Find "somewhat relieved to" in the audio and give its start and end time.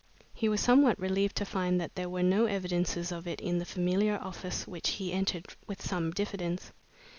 0.61-1.45